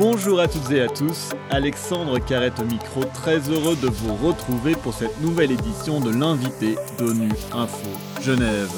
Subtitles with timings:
[0.00, 4.74] Bonjour à toutes et à tous, Alexandre Carrette au micro, très heureux de vous retrouver
[4.74, 7.86] pour cette nouvelle édition de l'invité d'ONU Info
[8.22, 8.72] Genève.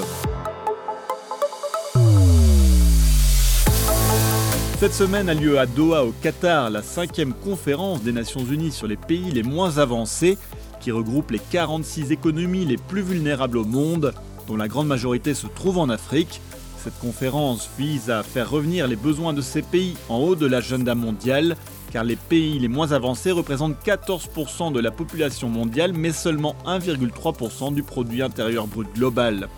[4.81, 8.89] Cette semaine a lieu à Doha au Qatar la cinquième conférence des Nations Unies sur
[8.89, 10.39] les pays les moins avancés
[10.81, 14.13] qui regroupe les 46 économies les plus vulnérables au monde,
[14.49, 16.41] dont la grande majorité se trouve en Afrique.
[16.83, 20.97] Cette conférence vise à faire revenir les besoins de ces pays en haut de l'agenda
[20.97, 21.57] mondiale,
[21.93, 27.73] car les pays les moins avancés représentent 14% de la population mondiale, mais seulement 1,3%
[27.73, 29.49] du produit intérieur brut global.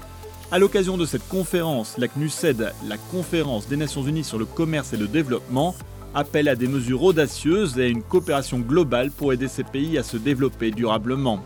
[0.52, 4.92] À l'occasion de cette conférence, la CNUSED, la conférence des Nations Unies sur le commerce
[4.92, 5.75] et le développement,
[6.14, 10.02] appelle à des mesures audacieuses et à une coopération globale pour aider ces pays à
[10.02, 11.41] se développer durablement.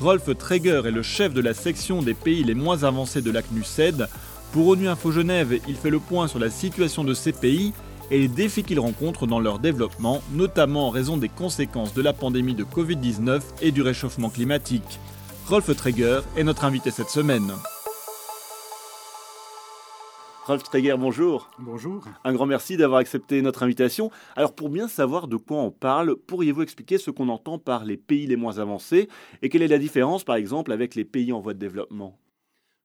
[0.00, 3.42] Rolf Traeger est le chef de la section des pays les moins avancés de la
[3.42, 4.08] CNUSED.
[4.52, 7.72] Pour ONU Info Genève, il fait le point sur la situation de ces pays
[8.10, 12.12] et les défis qu'ils rencontrent dans leur développement, notamment en raison des conséquences de la
[12.12, 14.98] pandémie de Covid-19 et du réchauffement climatique.
[15.46, 17.52] Rolf Traeger est notre invité cette semaine.
[20.46, 21.48] Rolf Traeger, bonjour.
[21.60, 22.04] Bonjour.
[22.24, 24.10] Un grand merci d'avoir accepté notre invitation.
[24.34, 27.96] Alors pour bien savoir de quoi on parle, pourriez-vous expliquer ce qu'on entend par les
[27.96, 29.08] pays les moins avancés
[29.42, 32.18] et quelle est la différence par exemple avec les pays en voie de développement?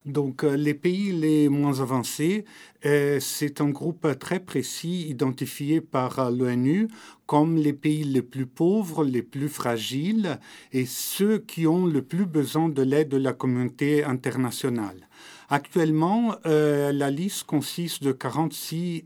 [0.05, 2.45] Donc, euh, les pays les moins avancés,
[2.85, 6.87] euh, c'est un groupe très précis identifié par euh, l'ONU
[7.25, 10.37] comme les pays les plus pauvres, les plus fragiles
[10.71, 15.07] et ceux qui ont le plus besoin de l'aide de la communauté internationale.
[15.49, 19.05] Actuellement, la liste consiste de 46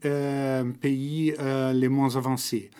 [0.81, 1.33] pays
[1.73, 2.71] les moins avancés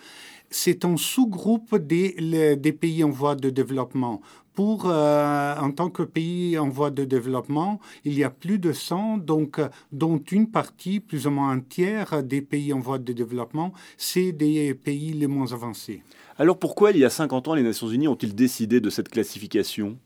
[0.49, 4.21] c'est un sous-groupe des, des, pays en voie de développement.
[4.59, 8.73] Pour, euh, en tant que pays en voie de développement, il y a plus de
[8.73, 9.61] 100, donc,
[9.93, 14.33] dont une partie, plus ou moins un tiers des pays en voie de développement, c'est
[14.33, 16.03] des pays les moins avancés.
[16.37, 19.97] Alors pourquoi, il y a 50 ans, les Nations Unies ont-ils décidé de cette classification?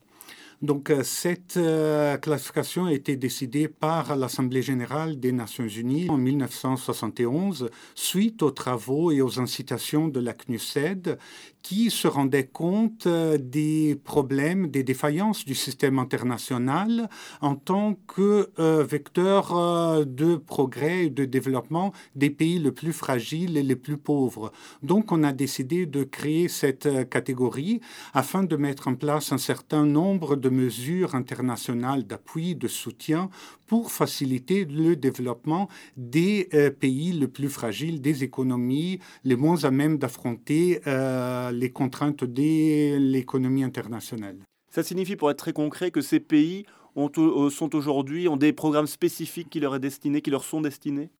[0.62, 6.16] Donc, euh, cette euh, classification a été décidée par l'Assemblée générale des Nations unies en
[6.16, 11.18] 1971, suite aux travaux et aux incitations de la CNUSED,
[11.64, 17.08] qui se rendait compte euh, des problèmes, des défaillances du système international
[17.40, 18.50] en tant que
[18.82, 24.52] vecteur de progrès et de développement des pays les plus fragiles et les plus pauvres.
[24.82, 27.80] Donc, on a décidé de créer cette catégorie
[28.12, 33.30] afin de mettre en place un certain nombre de mesures internationales d'appui, de soutien
[33.66, 39.70] pour faciliter le développement des euh, pays les plus fragiles, des économies les moins à
[39.70, 44.38] même d'affronter euh, les contraintes de l'économie internationale.
[44.70, 46.66] Ça signifie, pour être très concret, que ces pays
[46.96, 47.10] ont,
[47.50, 51.10] sont aujourd'hui, ont des programmes spécifiques qui leur, est qui leur sont destinés?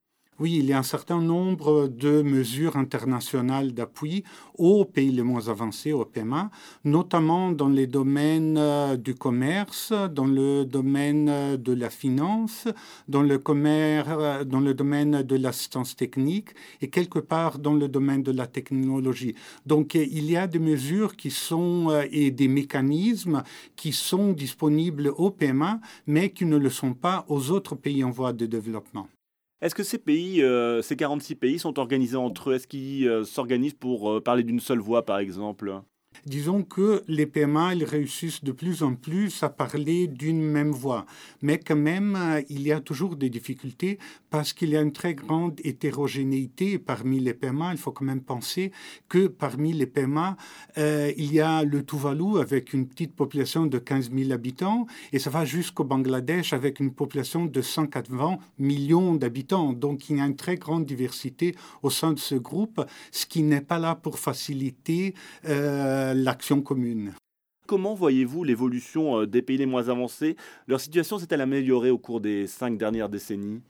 [0.41, 4.25] Oui, il y a un certain nombre de mesures internationales d'appui
[4.59, 6.51] aux pays les moins avancés, au PMA,
[6.85, 12.67] notamment dans les domaines euh, du commerce, dans le domaine euh, de la finance,
[13.07, 16.49] dans le, commerce, euh, dans le domaine de l'assistance technique
[16.81, 19.37] et quelque part dans le domaine de la technologie.
[19.67, 23.45] Donc il y a des mesures qui sont et des mécanismes
[23.77, 28.11] qui sont disponibles au PMA, mais qui ne le sont pas aux autres pays en
[28.11, 29.09] voie de développement.
[29.61, 32.55] Est-ce que ces pays, euh, ces 46 pays sont organisés entre eux?
[32.55, 35.83] Est-ce qu'ils euh, s'organisent pour euh, parler d'une seule voix, par exemple?
[36.27, 41.07] Disons que les PMA ils réussissent de plus en plus à parler d'une même voix,
[41.43, 43.99] mais quand même, il y a toujours des difficultés
[44.31, 47.73] parce qu'il y a une très grande hétérogénéité parmi les PMA.
[47.73, 48.73] Il faut quand même penser
[49.09, 50.37] que parmi les PMA,
[50.79, 55.19] euh, il y a le Tuvalu avec une petite population de 15 000 habitants et
[55.19, 59.73] ça va jusqu'au Bangladesh avec une population de 180 millions d'habitants.
[59.73, 63.43] Donc il y a une très grande diversité au sein de ce groupe, ce qui
[63.43, 65.15] n'est pas là pour faciliter.
[65.49, 67.13] Euh, l'action commune.
[67.67, 70.37] Comment voyez-vous l'évolution euh, des pays les moins avancés?
[70.67, 73.63] Leur situation s'est-elle améliorée au cours des cinq dernières décennies?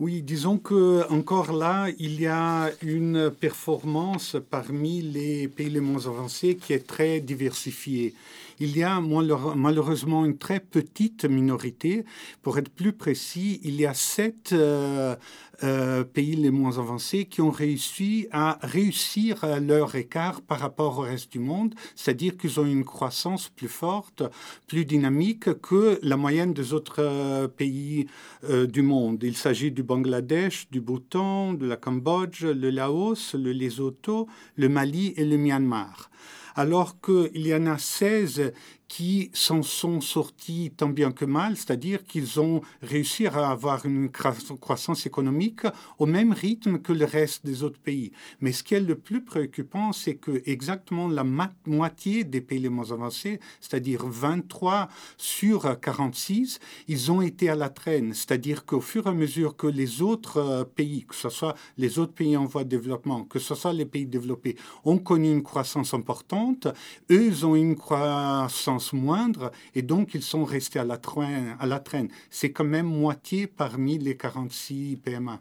[0.00, 6.06] Oui, disons que encore là, il y a une performance parmi les pays les moins
[6.06, 8.14] avancés qui est très diversifiée.
[8.60, 12.04] Il y a malheureusement une très petite minorité.
[12.42, 15.14] Pour être plus précis, il y a sept euh,
[15.62, 21.02] euh, pays les moins avancés qui ont réussi à réussir leur écart par rapport au
[21.02, 24.22] reste du monde, c'est-à-dire qu'ils ont une croissance plus forte,
[24.66, 28.06] plus dynamique que la moyenne des autres euh, pays
[28.44, 29.22] euh, du monde.
[29.22, 35.14] Il s'agit du Bangladesh, du Bhoutan, de la Cambodge, le Laos, le Lesotho, le Mali
[35.16, 36.10] et le Myanmar
[36.58, 38.52] alors qu'il y en a 16
[38.88, 44.10] qui s'en sont sortis tant bien que mal, c'est-à-dire qu'ils ont réussi à avoir une
[44.10, 45.60] croissance économique
[45.98, 48.12] au même rythme que le reste des autres pays.
[48.40, 51.24] Mais ce qui est le plus préoccupant, c'est que exactement la
[51.66, 54.88] moitié des pays les moins avancés, c'est-à-dire 23
[55.18, 56.58] sur 46,
[56.88, 58.14] ils ont été à la traîne.
[58.14, 61.98] C'est-à-dire qu'au fur et à mesure que les autres euh, pays, que ce soit les
[61.98, 65.42] autres pays en voie de développement, que ce soit les pays développés, ont connu une
[65.42, 66.68] croissance importante,
[67.10, 72.08] eux, ils ont une croissance moindre et donc ils sont restés à la traîne.
[72.30, 75.40] C'est quand même moitié parmi les 46 PMA.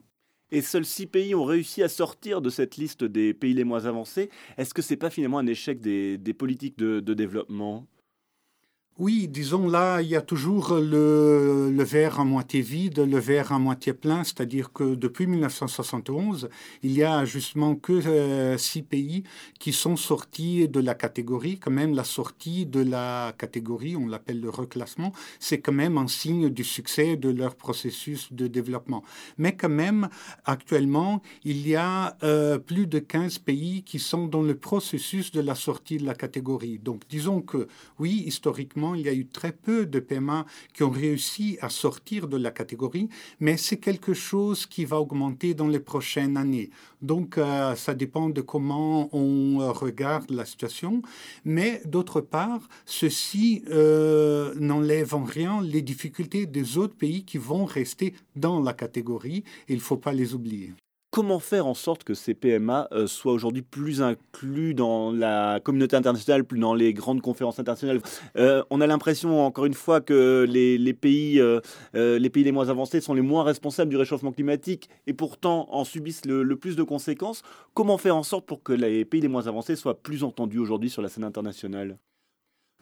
[0.51, 3.86] Et seuls six pays ont réussi à sortir de cette liste des pays les moins
[3.86, 4.30] avancés.
[4.57, 7.86] Est-ce que ce n'est pas finalement un échec des, politiques de développement?
[9.00, 13.52] Oui, disons là, il y a toujours le, le, verre à moitié vide, le verre
[13.52, 16.50] à moitié plein, c'est-à-dire que depuis 1971,
[16.82, 19.24] il y a justement que euh, six pays
[19.60, 21.60] qui sont sortis de la catégorie.
[21.60, 26.08] Quand même, la sortie de la catégorie, on l'appelle le reclassement, c'est quand même un
[26.08, 29.04] signe du succès de leur processus de développement.
[29.38, 30.10] Mais quand même,
[30.46, 35.42] actuellement, il y a euh, plus de 15 pays qui sont dans le processus de
[35.42, 36.80] la sortie de la catégorie.
[36.80, 37.68] Donc, disons que
[38.00, 42.28] oui, historiquement, il y a eu très peu de PMA qui ont réussi à sortir
[42.28, 46.69] de la catégorie, mais c'est quelque chose qui va augmenter dans les prochaines années.
[47.01, 51.01] Donc, euh, ça dépend de comment on regarde la situation.
[51.45, 57.66] Mais d'autre part, ceci euh, n'enlève en rien les difficultés des autres pays qui vont
[57.66, 59.44] rester dans la catégorie.
[59.68, 60.74] Il ne faut pas les oublier
[61.18, 65.96] comment faire en sorte que ces PMA euh, soient aujourd'hui plus inclus dans la communauté
[65.96, 68.02] internationale, plus dans les grandes conférences internationales?
[68.38, 71.60] Euh, On a l'impression, encore une fois, que les, pays, euh,
[71.96, 75.86] les pays les moins avancés sont les moins responsables du réchauffement climatique et pourtant en
[75.86, 77.42] subissent le plus de conséquences.
[77.74, 80.92] Comment faire en sorte pour que les pays les moins avancés soient plus entendus aujourd'hui
[80.92, 81.98] sur la scène internationale?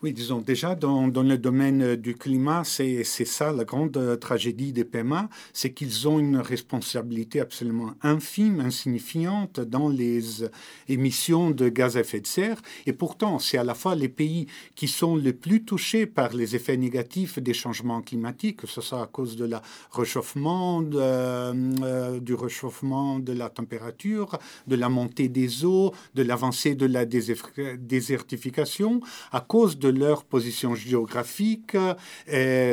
[0.04, 4.74] Oui, disons déjà dans, le domaine euh, du climat, c'est ça la grande euh, tragédie
[4.74, 10.50] des PMA, c'est qu'ils ont une responsabilité absolument infime, insignifiante dans les euh,
[10.90, 12.62] émissions de gaz à effet de serre.
[12.86, 16.58] Et pourtant, c'est à la fois les pays qui sont les plus touchés par les
[16.58, 19.62] effets négatifs des changements climatiques, que ce soit à cause de la
[19.92, 24.38] réchauffement, du réchauffement de la température,
[24.68, 29.00] de la montée des eaux, de l'avancée de la désertification,
[29.32, 31.78] à cause de leur position géographique.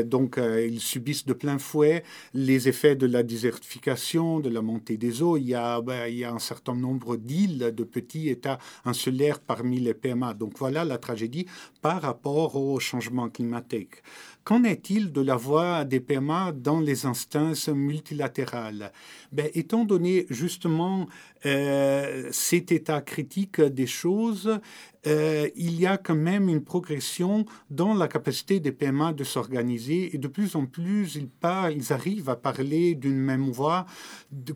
[0.04, 2.04] Donc, euh, ils subissent de plein fouet
[2.34, 5.36] les effets de la désertification, de la montée des eaux.
[5.36, 10.34] Il y a, ben, un certain nombre d'îles, de petits États insulaires parmi les PMA.
[10.34, 11.46] Donc, voilà la tragédie
[11.80, 13.96] par rapport au changement climatique.
[14.44, 18.92] Qu'en est-il de la voix des PMA dans les instances multilatérales?
[19.30, 21.06] Ben, Étant donné justement
[21.46, 24.58] euh, cet état critique des choses,
[25.06, 30.14] euh, il y a quand même une progression dans la capacité des PMA de s'organiser
[30.14, 31.28] et de plus en plus, ils,
[31.74, 33.86] ils arrivent à parler d'une même voix,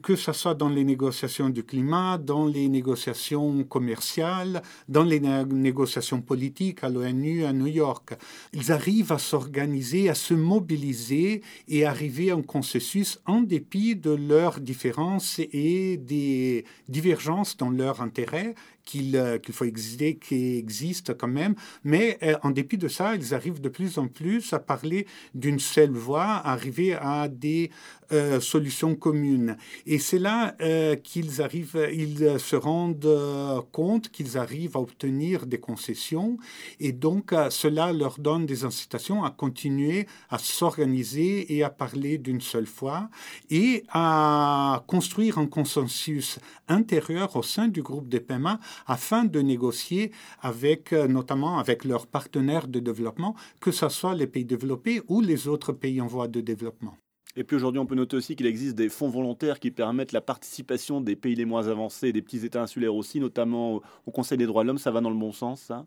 [0.02, 6.20] que ce soit dans les négociations du climat, dans les négociations commerciales, dans les négociations
[6.20, 8.14] politiques à l'ONU, à New York.
[8.52, 14.12] Ils arrivent à s'organiser, à se mobiliser et arriver à un consensus en dépit de
[14.12, 18.54] leurs différences et des divergences dans leurs intérêts
[19.14, 21.54] euh, qu'il faut exister, qui existe quand même.
[21.84, 25.58] Mais euh, en dépit de ça, ils arrivent de plus en plus à parler d'une
[25.58, 27.70] seule voix, arriver à des
[28.12, 29.56] euh, solutions communes.
[29.86, 30.54] Et c'est là
[31.02, 36.38] qu'ils arrivent, ils se rendent compte qu'ils arrivent à obtenir des concessions.
[36.80, 42.40] Et donc, cela leur donne des incitations à continuer à s'organiser et à parler d'une
[42.40, 43.08] seule fois
[43.50, 50.12] et à construire un consensus intérieur au sein du groupe des PMA afin de négocier
[50.40, 55.20] avec, euh, notamment avec leurs partenaires de développement, que ce soit les pays développés ou
[55.20, 56.96] les autres pays en voie de développement.
[57.36, 60.22] Et puis aujourd'hui, on peut noter aussi qu'il existe des fonds volontaires qui permettent la
[60.22, 64.46] participation des pays les moins avancés, des petits États insulaires aussi, notamment au Conseil des
[64.46, 64.78] droits de l'homme.
[64.78, 65.86] Ça va dans le bon sens, ça?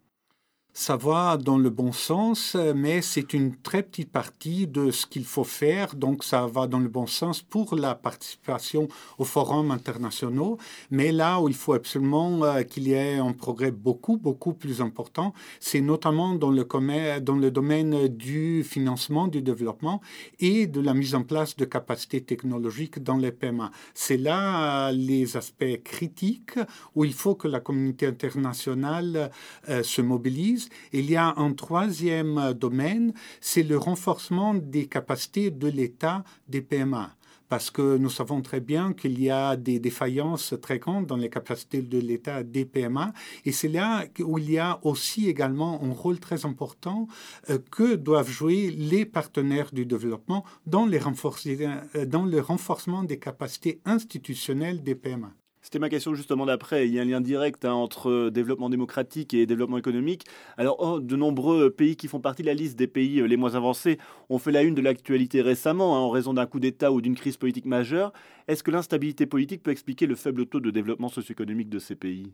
[0.73, 5.25] Ça va dans le bon sens, mais c'est une très petite partie de ce qu'il
[5.25, 5.95] faut faire.
[5.95, 10.57] Donc, ça va dans le bon sens pour la participation aux forums internationaux.
[10.91, 14.81] Mais là où il faut absolument euh, qu'il y ait un progrès beaucoup, beaucoup plus
[14.81, 20.01] important, c'est notamment dans le, domaine du financement, du développement
[20.39, 23.71] et de la mise en place de capacités technologiques dans les PMA.
[23.93, 26.57] C'est là euh, les aspects critiques
[26.95, 29.31] où il faut que la communauté internationale
[29.67, 35.67] euh, se mobilise il y a un troisième domaine, c'est le renforcement des capacités de
[35.67, 37.15] l'État des PMA.
[37.49, 41.29] parce que nous savons très bien qu'il y a des défaillances très grandes dans les
[41.29, 43.11] capacités de l'État des PMA,
[43.43, 47.07] et c'est là où il y a aussi également un rôle très important
[47.49, 53.81] euh, que doivent jouer les partenaires du développement dans, euh, dans le renforcement des capacités
[53.83, 55.31] institutionnelles des PMA.
[55.69, 56.87] C'était ma question justement d'après.
[56.87, 60.25] Il y a un lien direct hein, entre développement démocratique et développement économique.
[60.57, 63.37] Alors, oh, de nombreux pays qui font partie de la liste des pays euh, les
[63.37, 63.99] moins avancés
[64.29, 67.13] ont fait la une de l'actualité récemment hein, en raison d'un coup d'État ou d'une
[67.13, 68.13] crise politique majeure.
[68.47, 72.33] Est-ce que l'instabilité politique peut expliquer le faible taux de développement socio-économique de ces pays?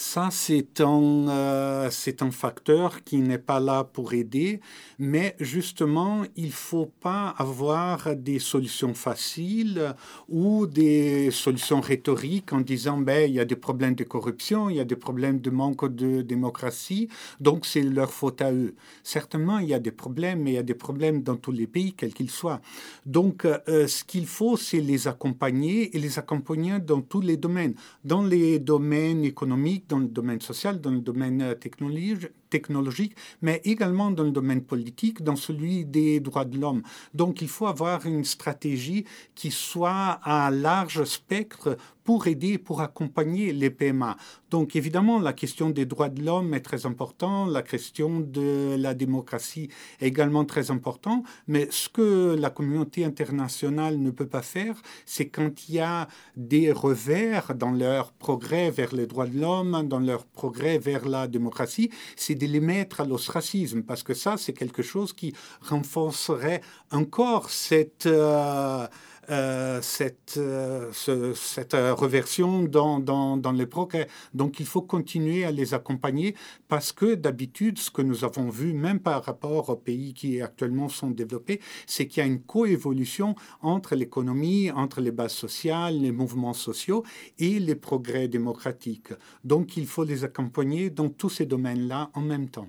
[0.00, 1.90] Ça, c'est un, euh,
[2.20, 4.60] un facteur qui n'est pas là pour aider,
[5.00, 9.96] mais justement, il ne faut pas avoir des solutions faciles
[10.28, 14.76] ou des solutions rhétoriques en disant, ben, il y a des problèmes de corruption, il
[14.76, 17.08] y a des problèmes de manque de démocratie,
[17.40, 18.76] donc c'est leur faute à eux.
[19.02, 21.66] Certainement, il y a des problèmes, mais il y a des problèmes dans tous les
[21.66, 22.60] pays, quels qu'ils soient.
[23.04, 27.74] Donc, euh, ce qu'il faut, c'est les accompagner et les accompagner dans tous les domaines,
[28.04, 33.60] dans les domaines économiques, dans le domaine social, dans le domaine euh, technologique, technologique, mais
[33.64, 36.82] également dans le domaine politique, dans celui des droits de l'homme.
[37.14, 41.76] Donc il faut avoir une stratégie qui soit à large spectre
[42.08, 44.16] pour aider, pour accompagner les PMA.
[44.50, 48.94] Donc évidemment, la question des droits de l'homme est très importante, la question de la
[48.94, 49.68] démocratie
[50.00, 55.28] est également très importante, mais ce que la communauté internationale ne peut pas faire, c'est
[55.28, 60.00] quand il y a des revers dans leur progrès vers les droits de l'homme, dans
[60.00, 64.52] leur progrès vers la démocratie, c'est de les mettre à l'ostracisme, parce que ça, c'est
[64.52, 68.06] quelque chose qui renforcerait encore cette...
[68.06, 68.86] Euh,
[69.30, 74.08] euh, cette, euh, cette reversion dans, dans, dans, les progrès.
[74.32, 76.34] Donc il faut continuer à les accompagner
[76.68, 80.88] parce que d'habitude, ce que nous avons vu, même par rapport aux pays qui actuellement
[80.88, 86.12] sont développés, c'est qu'il y a une coévolution entre l'économie, entre les bases sociales, les
[86.12, 87.04] mouvements sociaux
[87.38, 89.12] et les progrès démocratiques.
[89.44, 92.68] Donc il faut les accompagner dans tous ces domaines-là en même temps.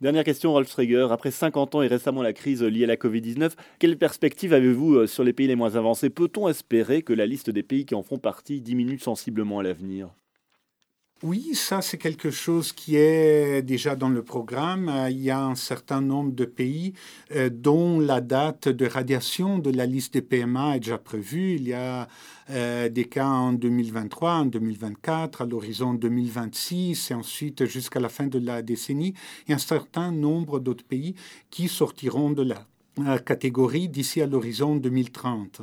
[0.00, 1.08] Dernière question, Rolf Strager.
[1.10, 5.06] Après 50 ans et récemment la crise liée à la Covid-19, quelle perspective avez-vous euh,
[5.08, 6.08] sur les pays les moins avancés?
[6.08, 10.10] Peut-on espérer que la liste des pays qui en font partie diminue sensiblement à l'avenir?
[11.24, 15.08] Oui, ça c'est quelque chose qui est déjà dans le programme.
[15.10, 16.92] Il y a un certain nombre de pays
[17.34, 21.56] euh, dont la date de radiation de la liste des PMA est déjà prévue.
[21.56, 22.06] Il y a
[22.50, 28.28] euh, des cas en 2023, en 2024, à l'horizon 2026 et ensuite jusqu'à la fin
[28.28, 29.14] de la décennie.
[29.46, 31.16] Il y a un certain nombre d'autres pays
[31.50, 32.64] qui sortiront de la
[33.18, 35.62] catégorie d'ici à l'horizon 2030.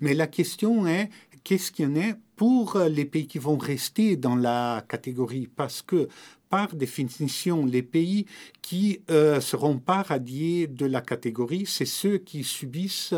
[0.00, 1.10] Mais la question est,
[1.44, 5.48] qu'est-ce qu'il y en a pour les pays qui vont rester dans la catégorie?
[5.54, 6.08] Parce que
[6.74, 8.26] définition, les pays
[8.62, 13.14] qui euh, seront pas radiés de la catégorie, c'est ceux qui subissent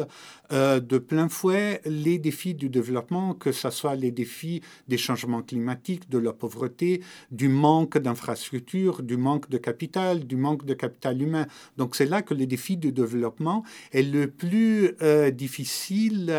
[0.52, 5.42] euh, de plein fouet les défis du développement, que ce soit les défis des changements
[5.42, 11.23] climatiques, de la pauvreté, du manque d'infrastructures, du manque de capital, du manque de capital
[11.23, 11.47] humain.
[11.76, 16.30] Donc c'est là que le défi du développement est le plus euh, difficile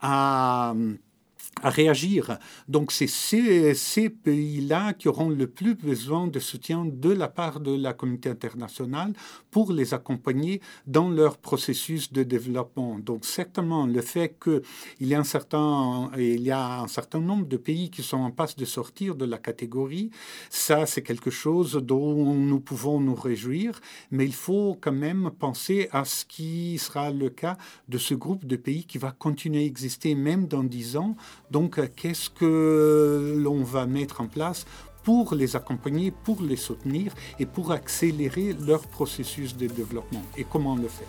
[0.00, 0.74] à
[1.62, 2.38] réagir.
[2.68, 7.74] Donc c'est ces, pays-là qui auront le plus besoin de soutien de la part de
[7.74, 9.12] la communauté internationale
[9.50, 12.98] pour les accompagner dans leur processus de développement.
[12.98, 14.62] Donc certainement le fait qu'il
[15.00, 15.20] y y a
[16.80, 20.10] un certain nombre de pays qui sont en passe de sortir de la catégorie,
[20.48, 23.80] ça c'est quelque chose dont nous pouvons nous réjouir,
[24.10, 27.56] mais il faut quand même penser à ce qui sera le cas
[27.88, 31.16] de ce groupe de pays qui va continuer à exister même dans dix ans
[31.50, 34.66] donc, qu'est-ce que l'on va mettre en place
[35.02, 40.22] pour les accompagner, pour les soutenir et pour accélérer leur processus de développement?
[40.36, 41.08] Et comment le faire?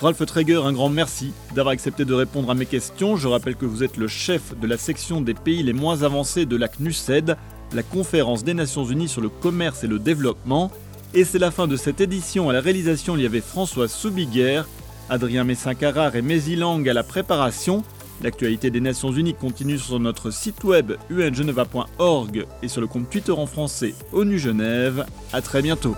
[0.00, 3.16] Ralph Traeger, un grand merci d'avoir accepté de répondre à mes questions.
[3.16, 6.46] Je rappelle que vous êtes le chef de la section des pays les moins avancés
[6.46, 7.36] de la CNUSED,
[7.72, 10.70] la conférence des Nations Unies sur le commerce et le développement.
[11.14, 12.48] Et c'est la fin de cette édition.
[12.48, 14.68] À la réalisation, il y avait François Soubiguerre,
[15.08, 17.82] Adrien Messin-Carrare et Mézilang à la préparation.
[18.22, 23.32] L'actualité des Nations Unies continue sur notre site web ungeneva.org et sur le compte Twitter
[23.32, 25.06] en français ONU Genève.
[25.32, 25.94] A très bientôt.